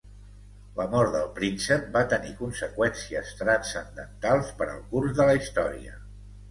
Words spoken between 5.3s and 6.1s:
la història.